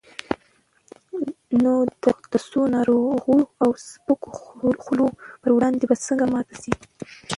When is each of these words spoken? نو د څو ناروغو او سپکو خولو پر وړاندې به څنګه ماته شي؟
نو 1.63 1.73
د 2.31 2.33
څو 2.49 2.61
ناروغو 2.75 3.37
او 3.63 3.69
سپکو 3.87 4.29
خولو 4.83 5.07
پر 5.41 5.49
وړاندې 5.55 5.85
به 5.89 5.95
څنګه 6.07 6.25
ماته 6.33 6.55
شي؟ 6.61 6.73